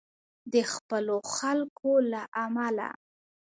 د 0.53 0.55
خپلو 0.73 1.17
خلکو 1.35 1.91
له 2.11 2.21
امله. 2.45 2.89